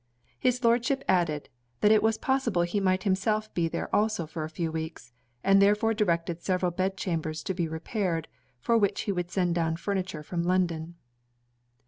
[0.39, 1.47] His Lordship added,
[1.81, 5.61] that it was possible he might himself be there also for a few weeks; and
[5.61, 8.27] therefore directed several bed chambers to be repaired,
[8.59, 10.95] for which he would send down furniture from London.